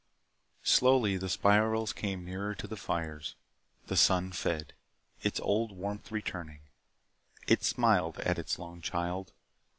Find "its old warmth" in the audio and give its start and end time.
5.21-6.11